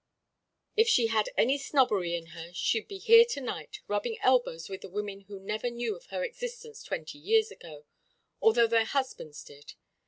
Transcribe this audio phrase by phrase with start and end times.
[0.75, 4.81] If she had any snobbery in her she'd be here to night, rubbing elbows with
[4.81, 7.85] the women who never knew of her existence twenty years ago,
[8.41, 9.75] although their husbands did.